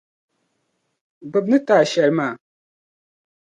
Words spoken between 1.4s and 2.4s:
n ni ti a shεli maa.